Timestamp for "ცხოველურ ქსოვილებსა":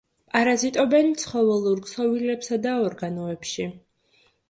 1.25-2.61